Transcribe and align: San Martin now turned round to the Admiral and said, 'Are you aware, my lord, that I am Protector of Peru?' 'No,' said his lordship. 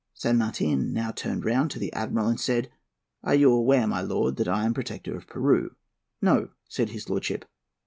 San 0.15 0.35
Martin 0.39 0.91
now 0.93 1.11
turned 1.11 1.45
round 1.45 1.69
to 1.69 1.77
the 1.77 1.93
Admiral 1.93 2.27
and 2.27 2.39
said, 2.39 2.71
'Are 3.23 3.35
you 3.35 3.51
aware, 3.51 3.85
my 3.85 4.01
lord, 4.01 4.37
that 4.37 4.47
I 4.47 4.65
am 4.65 4.73
Protector 4.73 5.15
of 5.15 5.27
Peru?' 5.27 5.75
'No,' 6.23 6.49
said 6.67 6.89
his 6.89 7.07
lordship. 7.07 7.45